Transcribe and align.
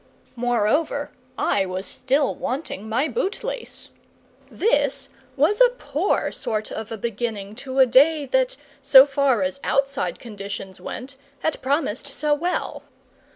Moreover, 0.35 1.11
I 1.37 1.63
was 1.67 1.85
still 1.85 2.33
wanting 2.33 2.89
my 2.89 3.07
bootlace. 3.07 3.89
This 4.49 5.09
was 5.37 5.61
a 5.61 5.69
poor 5.77 6.31
sort 6.31 6.71
of 6.71 6.91
a 6.91 6.97
beginning 6.97 7.53
to 7.57 7.77
a 7.77 7.85
day 7.85 8.25
that, 8.31 8.57
so 8.81 9.05
far 9.05 9.43
as 9.43 9.59
outside 9.63 10.17
conditions 10.17 10.81
went, 10.81 11.17
had 11.41 11.61
promised 11.61 12.07
so 12.07 12.33
well. 12.33 12.81